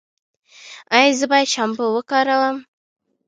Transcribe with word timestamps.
ایا 0.95 1.15
زه 1.19 1.25
باید 1.31 1.51
شامپو 1.53 1.85
وکاروم؟ 1.91 2.57